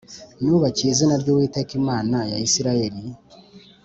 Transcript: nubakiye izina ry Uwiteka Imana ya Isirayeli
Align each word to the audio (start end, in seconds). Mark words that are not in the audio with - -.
nubakiye 0.41 0.89
izina 0.91 1.15
ry 1.21 1.29
Uwiteka 1.33 1.71
Imana 1.81 2.17
ya 2.31 2.37
Isirayeli 2.47 3.01